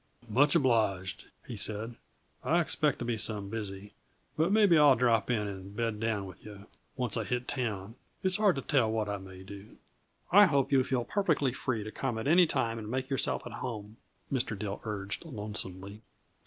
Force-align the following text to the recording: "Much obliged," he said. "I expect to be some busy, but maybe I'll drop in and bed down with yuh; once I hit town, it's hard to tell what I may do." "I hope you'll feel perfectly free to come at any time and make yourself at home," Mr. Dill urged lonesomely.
"Much 0.29 0.55
obliged," 0.55 1.25
he 1.45 1.55
said. 1.55 1.95
"I 2.43 2.59
expect 2.59 2.97
to 2.97 3.05
be 3.05 3.19
some 3.19 3.49
busy, 3.49 3.93
but 4.35 4.51
maybe 4.51 4.75
I'll 4.75 4.95
drop 4.95 5.29
in 5.29 5.47
and 5.47 5.75
bed 5.75 5.99
down 5.99 6.25
with 6.25 6.43
yuh; 6.43 6.65
once 6.97 7.17
I 7.17 7.23
hit 7.23 7.47
town, 7.47 7.93
it's 8.23 8.37
hard 8.37 8.55
to 8.55 8.63
tell 8.63 8.89
what 8.91 9.07
I 9.07 9.17
may 9.19 9.43
do." 9.43 9.77
"I 10.31 10.47
hope 10.47 10.71
you'll 10.71 10.85
feel 10.85 11.05
perfectly 11.05 11.53
free 11.53 11.83
to 11.83 11.91
come 11.91 12.17
at 12.17 12.27
any 12.27 12.47
time 12.47 12.79
and 12.79 12.89
make 12.89 13.11
yourself 13.11 13.45
at 13.45 13.53
home," 13.61 13.97
Mr. 14.33 14.57
Dill 14.57 14.81
urged 14.85 15.23
lonesomely. 15.23 16.01